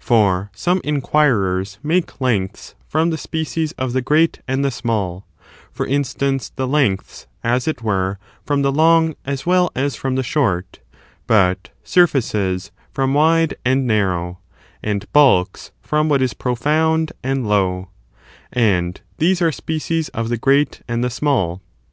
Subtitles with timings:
[0.00, 5.28] For Bomc inquirers make lengths"• from the species of the great and the small—
[5.76, 10.24] ^for instance, the lengths, as it were, from the long as well as from the
[10.24, 10.80] short—
[11.28, 14.40] ^but surSetces from wide and narrow,
[14.82, 17.90] and bulks from what is profound and low;
[18.52, 21.62] and these are species of the great and the small.